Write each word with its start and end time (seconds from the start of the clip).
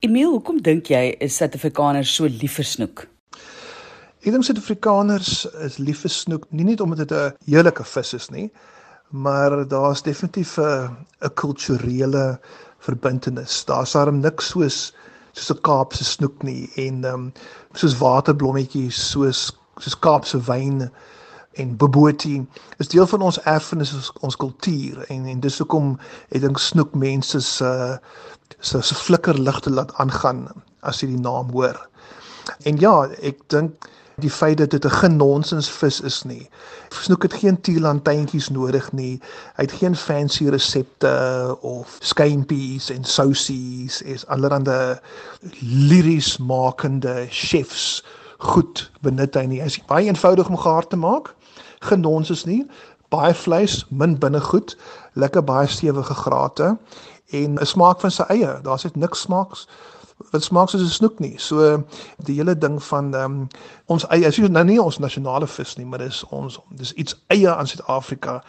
Emil, 0.00 0.30
hoekom 0.32 0.62
dink 0.64 0.86
jy 0.88 1.10
is 1.20 1.34
Suid-Afrikaners 1.36 2.08
so 2.16 2.24
lief 2.24 2.54
vir 2.56 2.64
snoek? 2.64 3.02
Ek 4.24 4.30
dink 4.32 4.46
Suid-Afrikaners 4.46 5.42
is 5.66 5.76
lief 5.76 6.06
vir 6.06 6.12
snoek 6.14 6.46
nie 6.56 6.64
net 6.70 6.80
omdat 6.80 7.02
dit 7.02 7.12
'n 7.12 7.34
heerlike 7.44 7.84
vis 7.84 8.14
is 8.16 8.30
nie, 8.32 8.46
maar 9.12 9.58
daar's 9.68 10.00
definitief 10.00 10.56
'n 10.56 10.96
'n 11.20 11.34
kulturele 11.42 12.40
verbintenis. 12.80 13.60
Daar's 13.68 13.92
daarom 13.92 14.22
niks 14.24 14.48
soos 14.54 14.94
soos 15.34 15.50
'n 15.52 15.60
Kaapse 15.60 16.04
snoek 16.04 16.42
nie 16.48 16.70
en 16.76 17.04
ehm 17.04 17.14
um, 17.14 17.32
soos 17.74 17.98
waterblommetjies, 18.00 18.96
soos 18.96 19.52
soos 19.80 20.00
Kaapse 20.00 20.40
wyn 20.48 20.88
en 21.52 21.76
bobotie 21.76 22.46
is 22.78 22.88
deel 22.88 23.06
van 23.06 23.22
ons 23.26 23.40
erfenis 23.42 23.92
ons, 23.94 24.10
ons 24.20 24.36
kultuur 24.36 25.04
en 25.08 25.26
en 25.26 25.40
dis 25.40 25.58
hoekom 25.58 25.94
ek 26.30 26.44
dink 26.44 26.58
snoek 26.62 26.94
mense 26.94 27.40
se 27.46 27.70
se 28.60 28.82
se 28.82 28.94
flikker 28.94 29.38
ligte 29.38 29.70
laat 29.70 29.94
aangaan 30.02 30.46
as 30.86 31.00
jy 31.02 31.10
die 31.12 31.22
naam 31.22 31.50
hoor. 31.54 31.76
En 32.68 32.78
ja, 32.80 32.94
ek 33.22 33.42
dink 33.52 33.88
die 34.20 34.30
feit 34.30 34.58
dat 34.58 34.70
dit 34.70 34.84
'n 34.84 34.98
genonsens 35.00 35.70
vis 35.70 36.00
is 36.00 36.22
nie. 36.22 36.48
Snoek 36.88 37.22
het 37.22 37.34
geen 37.34 37.60
tierlantuintjies 37.60 38.48
nodig 38.48 38.92
nie. 38.92 39.20
Hy 39.56 39.62
het 39.62 39.72
geen 39.72 39.96
fancy 39.96 40.48
resepte 40.48 41.56
of 41.60 41.98
skynpies 42.00 42.90
en 42.90 43.04
sousies 43.04 44.02
is 44.02 44.26
allerhande 44.26 45.00
liries 45.60 46.38
makende 46.38 47.26
chefs 47.28 48.04
goed 48.38 48.90
benut 49.00 49.34
hy 49.34 49.44
nie. 49.44 49.60
Hy 49.60 49.66
is 49.66 49.84
baie 49.84 50.06
eenvoudig 50.06 50.48
om 50.48 50.56
gaar 50.56 50.86
te 50.86 50.96
maak 50.96 51.34
genons 51.80 52.44
nie. 52.44 52.66
Baie 53.10 53.34
vleis, 53.34 53.86
min 53.88 54.18
binnegoed, 54.18 54.76
lekker 55.12 55.42
baie 55.42 55.66
stewige 55.66 56.14
grate 56.14 56.76
en 57.30 57.58
'n 57.58 57.66
smaak 57.66 58.00
van 58.00 58.10
sy 58.10 58.22
eie. 58.28 58.60
Daar's 58.62 58.84
net 58.84 58.96
niks 58.96 59.20
smaaks 59.20 59.66
wat 60.30 60.42
smaak 60.42 60.68
soos 60.68 60.82
'n 60.82 60.98
snoek 60.98 61.18
nie. 61.18 61.38
So 61.38 61.84
die 62.16 62.36
hele 62.36 62.58
ding 62.58 62.82
van 62.82 63.14
ehm 63.14 63.24
um, 63.24 63.48
ons 63.86 64.06
eie 64.08 64.26
is 64.26 64.38
nou 64.38 64.64
nie 64.64 64.82
ons 64.82 64.98
nasionale 64.98 65.46
vis 65.46 65.76
nie, 65.76 65.86
maar 65.86 65.98
dis 65.98 66.24
ons 66.24 66.58
dis 66.70 66.92
iets 66.92 67.22
eie 67.26 67.54
aan 67.54 67.66
Suid-Afrika, 67.66 68.42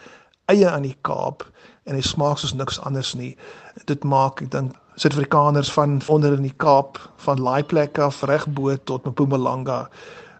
eie 0.44 0.70
aan 0.70 0.82
die 0.82 0.96
Kaap 1.00 1.50
en 1.84 1.94
hy 1.94 2.00
smaak 2.00 2.38
soos 2.38 2.54
niks 2.54 2.80
anders 2.80 3.14
nie. 3.14 3.36
Dit 3.84 4.04
maak 4.04 4.42
ek 4.42 4.50
dink 4.50 4.76
Suid-Afrikaners 4.94 5.72
van 5.72 6.02
onder 6.06 6.32
in 6.32 6.42
die 6.42 6.56
Kaap, 6.56 6.98
van 7.16 7.40
Laaiplek 7.40 7.98
af 7.98 8.22
reg 8.22 8.46
bo 8.46 8.76
tot 8.76 9.04
Mpumalanga. 9.04 9.88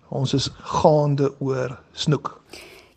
Ons 0.09 0.35
is 0.35 0.51
gaande 0.63 1.33
oor 1.41 1.79
snoek. 1.93 2.41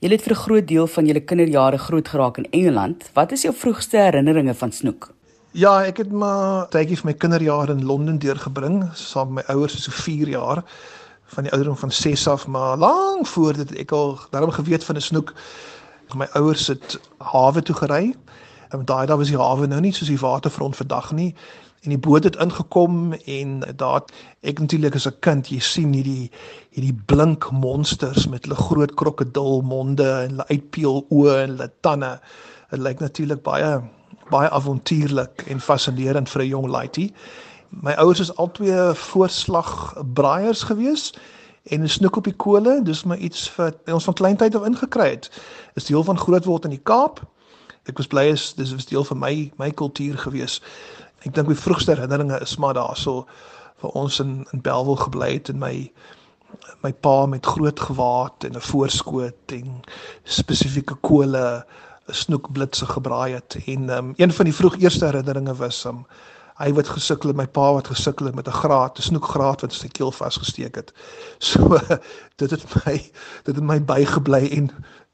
Jy 0.05 0.11
het 0.11 0.21
vir 0.21 0.35
'n 0.35 0.43
groot 0.45 0.67
deel 0.67 0.87
van 0.87 1.05
jou 1.05 1.19
kinderjare 1.19 1.77
groot 1.77 2.07
geraak 2.07 2.37
in 2.37 2.47
Engeland. 2.51 3.09
Wat 3.13 3.31
is 3.31 3.41
jou 3.41 3.53
vroegste 3.53 3.97
herinneringe 3.97 4.53
van 4.53 4.71
snoek? 4.71 5.09
Ja, 5.51 5.83
ek 5.83 5.97
het 5.97 6.11
maar 6.11 6.69
tydjie 6.69 6.97
vir 6.97 7.05
my 7.05 7.13
kinderjare 7.13 7.71
in 7.71 7.85
Londen 7.85 8.19
deurgebring 8.19 8.89
saam 8.93 9.33
met 9.33 9.47
my 9.47 9.53
ouers 9.53 9.83
so 9.83 9.91
4 9.91 10.27
jaar 10.27 10.63
van 11.25 11.43
die 11.43 11.51
ouderdom 11.51 11.77
van 11.77 11.91
6 11.91 12.27
af, 12.27 12.47
maar 12.47 12.77
lank 12.77 13.27
voor 13.27 13.53
dit 13.53 13.75
ek 13.75 13.91
al 13.91 14.19
daarom 14.29 14.51
geweet 14.51 14.83
van 14.83 14.95
'n 14.95 15.01
snoek. 15.01 15.33
My 16.13 16.27
ouers 16.33 16.67
het 16.67 16.99
hawe 17.17 17.61
toe 17.61 17.75
gery. 17.75 18.15
En 18.69 18.85
daai 18.85 19.05
daar 19.05 19.17
was 19.17 19.27
die 19.27 19.37
hawe 19.37 19.67
nou 19.67 19.81
nie 19.81 19.93
soos 19.93 20.07
die 20.07 20.19
waterfront 20.19 20.75
vandag 20.75 21.11
nie. 21.11 21.35
En 21.85 21.89
die 21.93 21.99
boot 22.01 22.23
het 22.23 22.35
ingekom 22.41 23.13
en 23.13 23.59
daar 23.75 24.01
ek 24.41 24.59
natuurlik 24.59 24.95
as 24.95 25.07
'n 25.07 25.19
kind 25.19 25.47
jy 25.47 25.59
sien 25.59 25.93
hierdie 25.93 26.31
hierdie 26.71 26.97
blink 27.05 27.51
monsters 27.51 28.27
met 28.27 28.43
hulle 28.45 28.55
groot 28.55 28.93
krokodilmonde 28.93 30.09
en 30.09 30.29
hulle 30.29 30.47
uitpeel 30.47 31.05
oë 31.09 31.35
en 31.43 31.49
hulle 31.49 31.71
tande. 31.81 32.19
Dit 32.69 32.79
lyk 32.79 32.99
natuurlik 32.99 33.41
baie 33.43 33.81
baie 34.29 34.49
avontuurlik 34.49 35.45
en 35.47 35.59
fascinerend 35.59 36.29
vir 36.29 36.41
'n 36.41 36.47
jong 36.47 36.67
laaitie. 36.67 37.13
My 37.69 37.91
ouers 37.91 38.19
is 38.19 38.35
albei 38.35 38.95
voorslag 38.95 39.93
braaiers 40.13 40.63
gewees 40.63 41.13
en 41.63 41.81
'n 41.81 41.87
snoek 41.87 42.15
op 42.15 42.23
die 42.23 42.35
kole 42.35 42.81
dis 42.83 43.03
maar 43.03 43.17
iets 43.17 43.55
wat 43.55 43.75
ons 43.85 44.03
van 44.03 44.13
kleintyd 44.13 44.55
af 44.55 44.65
ingekry 44.65 45.09
het. 45.09 45.29
Is 45.73 45.85
deel 45.85 46.03
van 46.03 46.17
grootword 46.17 46.63
in 46.63 46.69
die 46.69 46.83
Kaap 46.83 47.21
ek 47.85 47.97
was 47.97 48.07
bly 48.07 48.25
is 48.33 48.53
dis 48.57 48.73
was 48.73 48.85
deel 48.85 49.03
van 49.03 49.19
my 49.19 49.51
my 49.61 49.71
kultuur 49.71 50.17
gewees. 50.17 50.61
Ek 51.25 51.33
dink 51.33 51.47
my 51.47 51.55
vroegste 51.57 51.93
herinneringe 51.93 52.39
is 52.41 52.57
maar 52.57 52.73
daarso 52.77 53.25
vir 53.81 53.97
ons 54.01 54.19
in 54.19 54.45
in 54.53 54.61
Belwel 54.65 54.97
gebly 55.01 55.33
het 55.37 55.49
en 55.53 55.59
my 55.61 55.73
my 56.81 56.91
pa 56.93 57.25
met 57.25 57.45
groot 57.45 57.79
gewaad 57.79 58.43
en 58.47 58.55
'n 58.55 58.67
voorskoot 58.69 59.53
en 59.57 59.81
spesifieke 60.23 60.95
kole 61.01 61.65
'n 62.07 62.13
snoekblitse 62.13 62.85
gebraai 62.85 63.33
het. 63.33 63.57
En 63.65 63.89
um, 63.89 64.13
een 64.17 64.33
van 64.33 64.45
die 64.45 64.55
vroeg 64.55 64.77
eerste 64.77 65.05
herinneringe 65.05 65.55
was 65.55 65.83
um, 65.85 66.05
hy 66.57 66.71
wat 66.73 66.87
gesukkel 66.87 67.29
het 67.29 67.37
my 67.37 67.47
pa 67.47 67.73
wat 67.73 67.87
gesukkel 67.87 68.25
het 68.25 68.35
met 68.35 68.47
'n 68.47 68.59
graat 68.61 68.97
'n 68.97 69.01
snoekgraat 69.01 69.61
wat 69.61 69.73
sy 69.73 69.87
keel 69.87 70.11
vasgesteek 70.11 70.75
het. 70.75 70.93
So 71.49 71.79
dit 72.35 72.51
het 72.51 72.65
my 72.85 73.11
dit 73.43 73.55
het 73.55 73.63
my 73.63 73.83
bygebly 73.83 74.47
en 74.51 74.71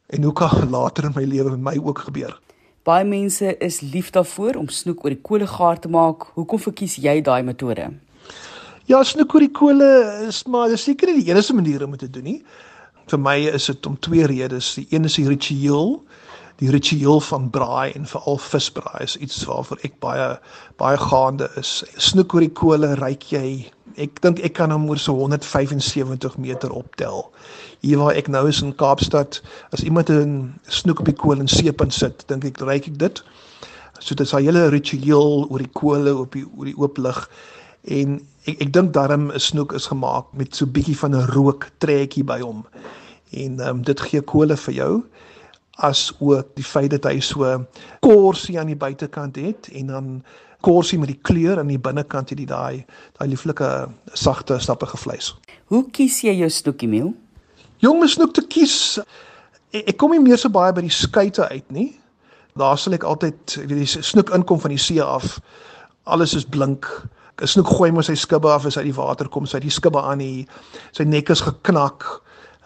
en 0.08 0.24
hoe 0.24 0.34
kan 0.34 0.70
later 0.70 1.04
in 1.04 1.14
my 1.16 1.24
lewe 1.24 1.50
met 1.50 1.74
my 1.74 1.82
ook 1.84 2.00
gebeur 2.00 2.40
Baie 2.82 3.06
mense 3.06 3.58
is 3.62 3.82
lief 3.86 4.10
daarvoor 4.10 4.58
om 4.58 4.70
snoek 4.74 5.04
oor 5.06 5.14
die 5.14 5.22
kolle 5.22 5.46
gaar 5.48 5.78
te 5.80 5.90
maak. 5.92 6.32
Hoekom 6.34 6.62
verkies 6.64 6.96
jy 6.98 7.20
daai 7.22 7.44
metode? 7.46 7.92
Ja, 8.90 9.04
snoek 9.06 9.36
oor 9.36 9.44
die 9.46 9.54
kolle 9.54 9.90
is 10.26 10.40
maar 10.50 10.72
dis 10.72 10.88
seker 10.88 11.12
nie 11.12 11.22
die 11.22 11.30
enigste 11.30 11.54
manier 11.54 11.86
om 11.86 11.94
dit 11.94 12.08
te 12.08 12.10
doen 12.10 12.26
nie. 12.26 12.40
Vir 13.12 13.22
my 13.22 13.36
is 13.52 13.68
dit 13.70 13.86
om 13.86 14.00
twee 14.02 14.26
redes. 14.26 14.72
Die 14.80 14.88
een 14.90 15.06
is 15.06 15.20
die 15.20 15.28
ritueel, 15.30 16.00
die 16.62 16.70
ritueel 16.70 17.20
van 17.26 17.50
braai 17.50 17.92
en 17.98 18.06
veral 18.06 18.38
visbraai 18.38 19.04
is 19.04 19.18
iets 19.18 19.44
waarvoor 19.50 19.82
ek 19.88 20.00
baie 20.00 20.28
baie 20.78 20.98
gaande 20.98 21.50
is. 21.58 21.82
Snoek 21.98 22.34
oor 22.34 22.46
die 22.46 22.58
kolle 22.64 22.96
ryk 23.02 23.32
jy 23.34 23.72
Ek 24.00 24.22
dink 24.24 24.40
ek 24.46 24.54
kan 24.56 24.72
hom 24.72 24.88
oor 24.90 25.00
so 25.02 25.14
175 25.18 26.38
meter 26.40 26.72
optel. 26.72 27.26
Hier 27.84 28.00
waar 28.00 28.16
ek 28.16 28.30
nou 28.32 28.46
is 28.48 28.62
in 28.64 28.76
Kaapstad, 28.78 29.42
as 29.76 29.84
iemand 29.84 30.10
'n 30.10 30.54
snoek 30.68 31.00
op 31.00 31.06
die 31.06 31.18
kool 31.18 31.40
en 31.40 31.48
seep 31.48 31.82
in 31.82 31.92
sit, 31.92 32.24
dink 32.28 32.46
ek 32.46 32.62
reik 32.62 32.88
ek 32.88 32.98
dit. 32.98 33.24
So 34.00 34.16
dit 34.16 34.26
is 34.26 34.34
'n 34.34 34.44
hele 34.44 34.70
ritueel 34.70 35.48
oor 35.50 35.60
die 35.60 35.74
kole 35.74 36.16
op 36.18 36.32
die 36.32 36.46
oor 36.58 36.66
die 36.66 36.78
oop 36.78 36.98
lug 36.98 37.30
en 37.84 38.22
ek 38.46 38.62
ek 38.62 38.74
dink 38.74 38.94
daarom 38.94 39.32
'n 39.32 39.40
snoek 39.40 39.74
is 39.74 39.88
gemaak 39.88 40.26
met 40.34 40.56
so 40.56 40.66
bietjie 40.66 40.98
van 40.98 41.16
'n 41.16 41.28
rook 41.36 41.70
trekkie 41.80 42.24
by 42.24 42.40
hom. 42.40 42.66
En 43.32 43.60
ehm 43.60 43.70
um, 43.70 43.82
dit 43.84 44.00
gee 44.00 44.22
kole 44.22 44.58
vir 44.58 44.74
jou 44.74 45.04
as 45.80 46.12
ook 46.20 46.56
die 46.56 46.66
feit 46.66 46.92
dat 46.92 47.08
hy 47.08 47.20
so 47.24 47.48
korsie 48.00 48.60
aan 48.60 48.72
die 48.72 48.80
buitekant 48.80 49.36
het 49.40 49.70
en 49.74 49.88
dan 49.88 50.10
korsie 50.62 51.00
met 51.00 51.10
die 51.10 51.20
kleur 51.22 51.60
aan 51.60 51.72
die 51.72 51.80
binnekant 51.82 52.30
hierdie 52.30 52.50
daai 52.50 52.86
daai 53.18 53.30
lieflike 53.30 53.70
sagte 54.14 54.60
stappige 54.60 54.98
vleis. 54.98 55.34
Hoe 55.72 55.86
kies 55.92 56.22
jy 56.22 56.36
jou 56.42 56.50
snoekie 56.50 56.90
meel? 56.90 57.14
Jong, 57.82 58.02
my 58.02 58.08
snoek 58.08 58.36
te 58.38 58.44
kies. 58.46 59.00
Ek, 59.72 59.94
ek 59.94 59.98
kom 59.98 60.14
nie 60.14 60.22
meer 60.22 60.38
so 60.38 60.52
baie 60.54 60.74
by 60.76 60.84
die 60.86 60.94
skuite 60.94 61.48
uit 61.50 61.72
nie. 61.74 61.90
Daar 62.60 62.78
sal 62.78 62.94
ek 62.94 63.08
altyd 63.08 63.56
weet 63.64 63.80
die 63.80 64.04
snoek 64.12 64.34
inkom 64.36 64.60
van 64.62 64.76
die 64.76 64.82
see 64.82 65.02
af. 65.02 65.40
Alles 66.04 66.36
is 66.38 66.46
blink. 66.46 66.86
'n 67.42 67.48
Snoek 67.50 67.72
gooi 67.74 67.90
mos 67.92 68.06
sy 68.06 68.14
skubbe 68.14 68.52
af 68.54 68.68
as 68.70 68.76
hy 68.78 68.84
uit 68.84 68.92
die 68.92 68.98
water 69.00 69.30
kom, 69.34 69.48
sy 69.50 69.58
het 69.58 69.66
die 69.66 69.74
skubbe 69.74 70.02
aan 70.02 70.22
die 70.22 70.46
sy 70.94 71.08
nek 71.10 71.32
is 71.34 71.42
geknak. 71.42 72.06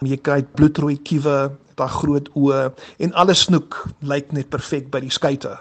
Jy 0.00 0.16
kry 0.16 0.42
bloedrooi 0.42 0.98
kiewe, 1.02 1.50
daai 1.76 1.88
groot 1.88 2.28
oë 2.34 2.72
en 2.98 3.12
alles 3.14 3.46
snoek 3.46 3.88
lyk 4.02 4.32
net 4.32 4.50
perfek 4.50 4.90
by 4.90 5.00
die 5.00 5.10
skuite 5.10 5.56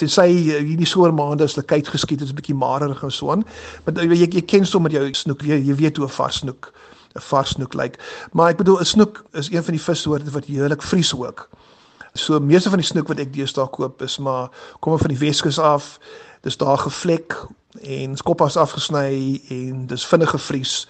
tensy 0.00 0.52
eh, 0.52 0.62
hierdie 0.64 0.88
somermaande 0.88 1.46
as 1.46 1.56
hulle 1.56 1.66
kyk 1.68 1.90
geskiet 1.92 2.22
is 2.24 2.32
'n 2.32 2.38
bietjie 2.38 2.56
marerig 2.56 3.02
en 3.02 3.10
so 3.10 3.30
aan. 3.30 3.44
Maar 3.84 4.04
jy 4.04 4.24
jy, 4.24 4.28
jy 4.38 4.42
ken 4.42 4.66
sommer 4.66 4.90
jou 4.90 5.04
snoek, 5.14 5.42
jy, 5.42 5.58
jy 5.60 5.74
weet 5.74 5.96
hoe 5.96 6.06
'n 6.06 6.16
vars 6.16 6.36
snoek 6.36 6.72
'n 7.16 7.20
vars 7.20 7.50
snoek 7.50 7.74
lyk. 7.74 7.98
Maar 8.32 8.50
ek 8.50 8.56
bedoel 8.56 8.80
'n 8.80 8.84
snoek 8.84 9.24
is 9.32 9.50
een 9.50 9.64
van 9.64 9.74
die 9.74 9.82
vissoorte 9.82 10.30
wat 10.30 10.44
heerlik 10.44 10.82
vries 10.82 11.14
ook. 11.14 11.48
So 12.14 12.40
meeste 12.40 12.68
van 12.68 12.78
die 12.78 12.86
snoek 12.86 13.08
wat 13.08 13.18
ek 13.18 13.32
deesdae 13.32 13.68
koop 13.70 14.02
is 14.02 14.18
maar 14.18 14.50
kom 14.80 14.98
van 14.98 15.08
die 15.08 15.18
Weskus 15.18 15.58
af. 15.58 15.98
Dis 16.42 16.56
daar 16.56 16.78
gevlek 16.78 17.46
en 17.80 18.16
skoppas 18.16 18.56
afgesny 18.56 19.40
en 19.48 19.86
dis 19.86 20.06
vinnig 20.06 20.30
gevries 20.30 20.88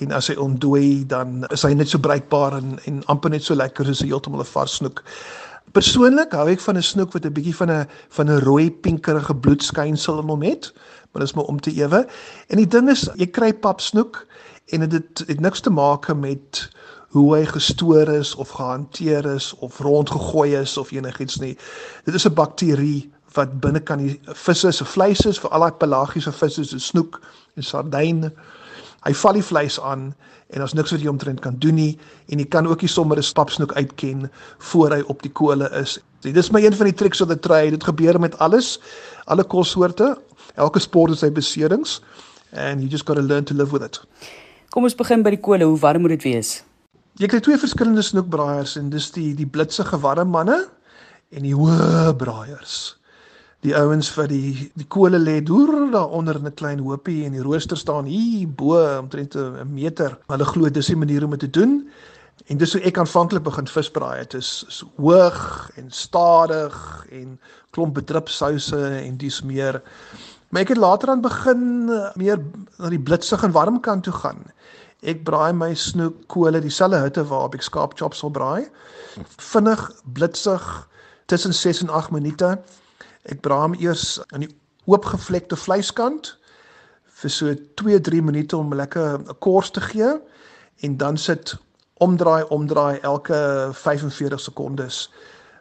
en 0.00 0.12
as 0.12 0.28
hy 0.28 0.36
ontdooi 0.40 1.04
dan 1.06 1.44
is 1.52 1.62
hy 1.62 1.74
net 1.74 1.88
so 1.88 1.98
bruikbaar 1.98 2.56
en 2.58 2.78
en 2.88 3.02
amper 3.12 3.30
net 3.30 3.44
so 3.44 3.54
lekker 3.54 3.84
soos 3.84 4.02
'n 4.02 4.06
heeltemal 4.06 4.40
'n 4.40 4.52
vars 4.54 4.74
snoek. 4.80 5.02
Persoonlik 5.72 6.32
hou 6.32 6.48
ek 6.48 6.60
van 6.60 6.76
'n 6.76 6.82
snoek 6.82 7.12
wat 7.12 7.24
'n 7.26 7.32
bietjie 7.32 7.56
van 7.56 7.70
'n 7.70 7.88
van 8.08 8.30
'n 8.30 8.40
rooi 8.40 8.70
pinkerige 8.70 9.34
bloedskynsel 9.34 10.20
in 10.20 10.28
hom 10.28 10.42
het, 10.42 10.72
maar 11.12 11.22
dit 11.22 11.30
is 11.30 11.34
maar 11.34 11.44
om 11.44 11.60
te 11.60 11.72
ewe. 11.72 12.06
En 12.48 12.56
die 12.56 12.66
ding 12.66 12.90
is, 12.90 13.08
jy 13.16 13.26
kry 13.26 13.52
pap 13.52 13.80
snoek 13.80 14.26
en 14.72 14.80
dit 14.80 14.92
het, 14.92 15.24
het 15.26 15.40
niks 15.40 15.60
te 15.60 15.70
maak 15.70 16.14
met 16.14 16.70
hoe 17.12 17.36
hy 17.36 17.44
gestoor 17.44 18.08
is 18.08 18.34
of 18.34 18.48
gehanteer 18.48 19.26
is 19.34 19.54
of 19.58 19.78
rondgegooi 19.78 20.54
is 20.56 20.76
of 20.76 20.90
enigiets 20.90 21.36
nie. 21.36 21.56
Dit 22.04 22.14
is 22.14 22.26
'n 22.26 22.34
bakterie 22.34 23.12
wat 23.34 23.60
binne 23.60 23.80
kan 23.80 23.98
die 23.98 24.20
visse 24.24 24.72
se 24.72 24.84
vleis 24.84 25.20
is 25.26 25.38
vir 25.38 25.50
al 25.50 25.60
daai 25.60 25.76
pelagiese 25.80 26.32
visse 26.32 26.64
so 26.64 26.78
snoek 26.78 27.20
en 27.56 27.62
sardyn. 27.62 28.32
Hy 29.02 29.12
val 29.18 29.38
die 29.38 29.42
vleis 29.42 29.80
aan 29.80 30.12
en 30.52 30.62
ons 30.62 30.74
niks 30.78 30.92
wat 30.94 31.02
jy 31.02 31.10
omtrent 31.10 31.40
kan 31.42 31.56
doen 31.58 31.74
nie 31.74 31.98
en 32.30 32.38
jy 32.38 32.46
kan 32.46 32.66
ook 32.66 32.82
nie 32.82 32.90
sommer 32.90 33.18
'n 33.18 33.22
stapsnoek 33.22 33.72
uitken 33.72 34.30
voor 34.58 34.90
hy 34.90 35.02
op 35.06 35.22
die 35.22 35.32
kole 35.32 35.70
is. 35.80 35.98
Dit 36.20 36.36
is 36.36 36.50
maar 36.50 36.62
een 36.62 36.74
van 36.74 36.86
die 36.86 36.94
tricks 36.94 37.18
wat 37.18 37.30
ek 37.30 37.42
try. 37.42 37.70
Dit 37.70 37.84
gebeur 37.84 38.20
met 38.20 38.38
alles, 38.38 38.78
alle 39.26 39.44
kossoorte. 39.44 40.18
Elke 40.54 40.78
sport 40.78 41.10
het 41.10 41.18
sy 41.18 41.30
beserings 41.30 42.00
and 42.52 42.80
you 42.80 42.88
just 42.88 43.06
got 43.06 43.16
to 43.16 43.22
learn 43.22 43.44
to 43.44 43.54
live 43.54 43.72
with 43.72 43.82
it. 43.82 44.00
Kom 44.70 44.84
ons 44.84 44.94
begin 44.94 45.22
by 45.22 45.30
die 45.30 45.40
kolle. 45.40 45.64
Hoe 45.64 45.78
warm 45.78 46.00
moet 46.00 46.10
dit 46.10 46.22
wees? 46.22 46.62
Jy 47.20 47.26
kry 47.26 47.40
twee 47.40 47.58
verskillende 47.58 48.02
snoekbraaiers 48.02 48.76
en 48.76 48.90
dis 48.90 49.10
die 49.10 49.34
die 49.34 49.46
blitsige 49.46 49.98
warm 50.00 50.30
manne 50.32 50.68
en 51.32 51.42
die 51.42 51.54
hoë 51.56 52.14
braaiers. 52.16 52.96
Die 53.62 53.74
ouens 53.78 54.08
vir 54.10 54.26
die 54.26 54.70
die 54.74 54.86
kole 54.90 55.20
lê 55.22 55.36
deur 55.46 55.90
daaronder 55.92 56.40
in 56.40 56.46
'n 56.46 56.54
klein 56.54 56.80
hoopie 56.82 57.24
en 57.26 57.32
die 57.32 57.42
rooster 57.42 57.76
staan 57.76 58.04
hier 58.04 58.48
bo 58.48 58.74
omtrent 58.98 59.36
'n 59.36 59.72
meter. 59.72 60.18
Hulle 60.26 60.44
glo 60.44 60.70
dis 60.70 60.86
die 60.86 60.96
manier 60.96 61.24
om 61.24 61.30
dit 61.30 61.40
te 61.40 61.50
doen. 61.50 61.88
En 62.46 62.58
dis 62.58 62.72
hoe 62.72 62.82
ek 62.82 62.98
aanvanklik 62.98 63.42
begin 63.42 63.66
visbraai. 63.66 64.18
Dit 64.18 64.34
is, 64.34 64.64
is 64.68 64.82
hoog 64.96 65.70
en 65.76 65.90
stadig 65.90 67.06
en 67.10 67.38
klomp 67.70 67.94
bedrupsouse 67.94 68.82
en 69.06 69.16
dis 69.16 69.42
meer. 69.42 69.82
Maar 70.48 70.62
ek 70.62 70.68
het 70.74 70.82
later 70.82 71.08
aan 71.08 71.20
begin 71.20 71.88
eh, 71.90 72.10
meer 72.14 72.42
na 72.78 72.88
die 72.88 73.00
blitsig 73.00 73.42
en 73.42 73.54
warm 73.54 73.80
kant 73.80 74.04
toe 74.04 74.12
gaan. 74.12 74.42
Ek 75.02 75.24
braai 75.24 75.52
my 75.52 75.74
snoek 75.74 76.26
kole 76.26 76.60
dieselfde 76.60 77.00
hitte 77.00 77.24
waarop 77.24 77.54
ek 77.54 77.62
skaap 77.62 77.96
chops 77.98 78.18
sal 78.18 78.30
braai. 78.30 78.68
Vinnig, 79.38 79.90
blitsig 80.12 80.88
tussen 81.26 81.54
6 81.54 81.82
en 81.86 81.88
8 81.90 82.10
minute. 82.10 82.58
Ek 83.30 83.40
braai 83.40 83.60
hom 83.60 83.74
eers 83.78 84.20
aan 84.32 84.46
die 84.46 84.54
oopgevlekte 84.90 85.56
vleiskant 85.56 86.32
vir 87.22 87.30
so 87.30 87.52
2-3 87.82 88.22
minute 88.26 88.56
om 88.56 88.74
lekker 88.74 89.18
'n 89.18 89.38
kors 89.38 89.70
te 89.70 89.80
gee 89.80 90.10
en 90.82 90.96
dan 90.96 91.16
sit 91.16 91.54
omdraai 92.02 92.42
omdraai 92.48 92.98
elke 93.00 93.70
45 93.72 94.40
sekondes 94.40 95.10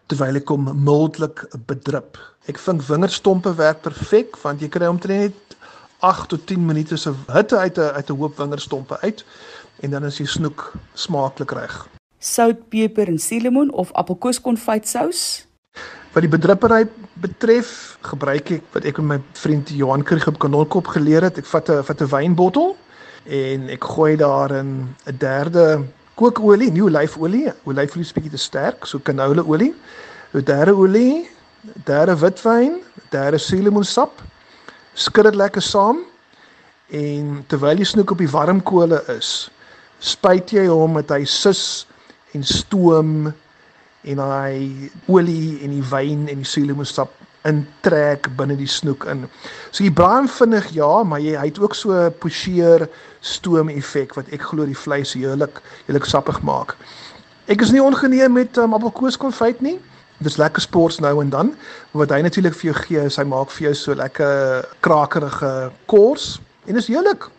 terwyl 0.08 0.36
ek 0.36 0.50
hom 0.50 0.84
mildelik 0.84 1.46
bedrup. 1.68 2.18
Ek 2.50 2.58
vind 2.58 2.88
wingerdstompe 2.88 3.54
werk 3.56 3.82
perfek 3.82 4.38
want 4.42 4.62
jy 4.62 4.68
kry 4.68 4.88
omtrent 4.88 5.20
net 5.20 5.58
8 6.02 6.30
tot 6.30 6.48
10 6.48 6.66
minute 6.66 6.98
se 6.98 7.14
hitte 7.28 7.58
uit 7.58 7.78
'n 7.78 7.94
uit 7.98 8.10
'n 8.10 8.18
hoop 8.18 8.38
wingerdstompe 8.38 9.00
uit 9.02 9.26
en 9.82 9.92
dan 9.92 10.06
is 10.06 10.18
die 10.18 10.28
snoek 10.28 10.74
smaaklik 10.94 11.52
reg. 11.52 11.88
Sout, 12.20 12.70
peper 12.70 13.08
en 13.08 13.20
suurlemoen 13.20 13.72
of 13.72 13.92
appelkoeskonfytsous? 13.92 15.46
Wat 16.12 16.26
die 16.26 16.32
bedruppery 16.32 16.90
betref, 17.24 17.96
gebruik 18.04 18.50
ek 18.58 18.64
wat 18.74 18.84
ek 18.90 18.98
met 19.00 19.08
my 19.08 19.38
vriend 19.40 19.70
Johan 19.72 20.02
Krieg 20.04 20.26
op 20.28 20.42
Kanolkop 20.44 20.90
geleer 20.92 21.24
het. 21.24 21.38
Ek 21.40 21.48
vat 21.48 21.70
'n 21.72 21.84
vat 21.88 22.02
'n 22.02 22.10
wynbottel 22.12 22.76
en 23.24 23.70
ek 23.70 23.84
gooi 23.84 24.18
daarin 24.20 24.92
'n 25.08 25.18
derde 25.18 25.86
kookolie, 26.20 26.72
nie 26.72 26.84
olyfolie. 26.84 27.54
Olyfolie 27.64 28.04
is 28.04 28.12
bietjie 28.12 28.32
te 28.32 28.38
sterk, 28.38 28.86
so 28.86 29.00
canola 29.00 29.42
olie. 29.42 29.74
'n 30.34 30.44
Derde 30.44 30.76
olie, 30.76 31.30
derde 31.86 32.20
witwyn, 32.20 32.82
derde 33.10 33.38
suurlemoensap. 33.38 34.12
Skud 34.94 35.24
dit 35.24 35.36
lekker 35.36 35.62
saam 35.62 35.98
en 36.90 37.46
terwyl 37.48 37.76
die 37.76 37.86
snoek 37.86 38.12
op 38.12 38.18
die 38.18 38.30
warm 38.30 38.62
kole 38.64 39.04
is, 39.08 39.50
spuit 40.00 40.52
jy 40.52 40.68
hom 40.68 40.92
met 40.92 41.10
hy 41.10 41.24
sus 41.24 41.88
en 42.34 42.44
stoom 42.44 43.34
en 44.04 44.20
hy 44.20 44.90
olie 45.08 45.60
en 45.66 45.76
die 45.76 45.84
wyn 45.92 46.28
en 46.32 46.42
die 46.42 46.48
suurlemoensap 46.48 47.14
intrek 47.48 48.30
binne 48.38 48.56
die 48.58 48.70
snoek 48.70 49.06
in. 49.10 49.26
So 49.74 49.84
jy 49.84 49.92
braai 49.98 50.22
hom 50.22 50.30
vinnig 50.30 50.70
ja, 50.76 50.90
maar 51.08 51.22
jy 51.24 51.36
hy 51.40 51.48
het 51.50 51.60
ook 51.62 51.76
so 51.76 51.94
'n 51.94 52.14
pocheer 52.22 52.88
stoom 53.22 53.70
effek 53.70 54.14
wat 54.16 54.30
ek 54.34 54.42
glo 54.42 54.66
die 54.66 54.78
vleis 54.78 55.14
heerlik 55.14 55.62
heerlik 55.88 56.06
sappig 56.06 56.42
maak. 56.42 56.78
Ek 57.48 57.62
is 57.62 57.72
nie 57.72 57.82
ongeneem 57.82 58.34
met 58.34 58.58
um, 58.58 58.74
appelkoeskonfyt 58.74 59.62
nie. 59.62 59.80
Dis 60.22 60.38
lekker 60.38 60.62
sports 60.62 61.00
nou 61.00 61.22
en 61.22 61.30
dan. 61.30 61.56
Wat 61.92 62.10
hy 62.10 62.22
natuurlik 62.22 62.54
vir 62.54 62.72
jou 62.72 62.78
gee, 62.86 63.06
is 63.06 63.18
hy 63.18 63.24
maak 63.24 63.50
vir 63.50 63.66
jou 63.68 63.74
so 63.76 63.94
lekker 63.94 64.66
krakerige 64.80 65.72
kors 65.86 66.40
en 66.66 66.76
is 66.76 66.88
heerlik. 66.88 67.30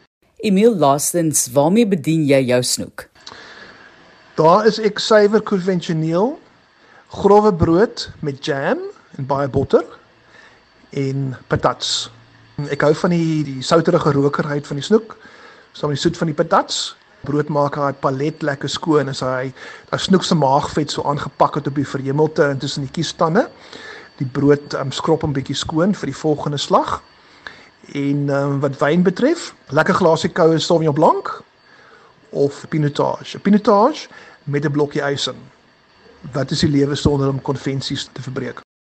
Emil 0.43 0.75
laastens, 0.75 1.47
waarmee 1.55 1.87
bedien 1.87 2.27
jy 2.27 2.43
jou 2.51 2.63
snoek? 2.63 3.07
Daar 4.35 4.67
is 4.67 4.81
ek 4.83 4.99
suiwer 4.99 5.41
konvensioneel 5.41 6.42
grove 7.13 7.53
brood 7.55 8.11
met 8.21 8.45
jam 8.45 8.79
en 9.17 9.27
baie 9.27 9.49
botter 9.49 9.85
en 10.97 11.37
patats. 11.53 12.09
Ek 12.73 12.85
hou 12.87 12.93
van 12.97 13.13
die 13.13 13.43
die 13.45 13.61
souterige 13.65 14.15
rokerheid 14.17 14.67
van 14.69 14.81
die 14.81 14.87
snoek, 14.87 15.19
saam 15.77 15.93
met 15.93 16.01
die 16.01 16.05
soet 16.07 16.17
van 16.21 16.33
die 16.33 16.37
patats. 16.37 16.81
Brood 17.29 17.53
maak 17.53 17.77
hy 17.79 17.93
palet 18.01 18.41
lekker 18.43 18.73
skoon 18.73 19.13
as 19.13 19.21
hy 19.25 19.53
daai 19.93 20.01
snoek 20.01 20.25
se 20.25 20.39
maagvet 20.41 20.93
so 20.95 21.05
aangepak 21.09 21.61
het 21.61 21.69
op 21.69 21.77
die 21.79 21.87
verhemelte 21.87 22.49
intussen 22.55 22.89
die 22.89 22.95
kiestande. 22.97 23.45
Die 24.19 24.29
brood 24.29 24.75
um, 24.81 24.93
skrob 24.93 25.25
'n 25.25 25.37
bietjie 25.37 25.57
skoon 25.57 25.95
vir 25.95 26.13
die 26.13 26.21
volgende 26.25 26.59
slag. 26.59 27.03
En 27.93 28.29
um, 28.33 28.61
wat 28.65 28.81
wyn 28.81 29.05
betref, 29.05 29.53
lekker 29.69 30.01
glasie 30.01 30.33
koue 30.33 30.59
Sauvignon 30.59 30.97
Blanc 30.97 31.43
of 32.31 32.65
Pinotage. 32.69 33.39
Pinotage 33.39 34.09
met 34.45 34.65
'n 34.65 34.73
blokkie 34.73 35.05
ys 35.05 35.29
in. 35.29 35.52
Wat 36.31 36.51
is 36.51 36.63
die 36.63 36.71
lewe 36.71 36.95
sonder 36.95 37.29
om 37.29 37.41
konvensies 37.43 38.09
te 38.13 38.23
verbreek? 38.23 38.63